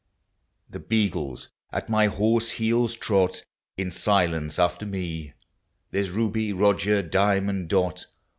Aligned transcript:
The 0.67 0.79
beagles 0.79 1.49
al 1.71 1.83
my 1.87 2.07
horse 2.07 2.49
heels 2.57 2.97
trol 2.97 3.39
In 3.77 3.91
silence 3.91 4.57
after 4.57 4.87
me; 4.87 5.33
There's 5.91 6.09
Ruby, 6.09 6.53
Roger, 6.53 7.03
Diamond, 7.03 7.71
l><»t. 7.71 8.05